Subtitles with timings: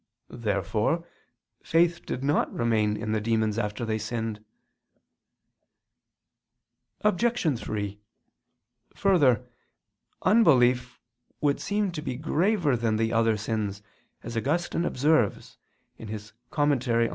[0.31, 1.07] Therefore
[1.63, 4.43] faith did not remain in the demons after they sinned.
[7.01, 7.59] Obj.
[7.59, 7.99] 3:
[8.95, 9.45] Further,
[10.23, 10.99] unbelief
[11.39, 13.83] would seem to be graver than other sins,
[14.23, 15.59] as Augustine observes
[15.99, 17.09] (Tract.